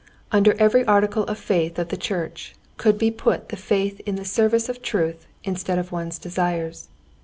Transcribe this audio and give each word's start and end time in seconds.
Under 0.31 0.53
every 0.59 0.83
article 0.85 1.25
of 1.25 1.37
faith 1.37 1.77
of 1.77 1.89
the 1.89 1.95
church 1.95 2.55
could 2.77 2.97
be 2.97 3.11
put 3.11 3.49
the 3.49 3.55
faith 3.55 3.99
in 3.99 4.15
the 4.15 4.25
service 4.25 4.67
of 4.67 4.81
truth 4.81 5.27
instead 5.43 5.77
of 5.77 5.91
one's 5.91 6.17
desires. 6.17 6.87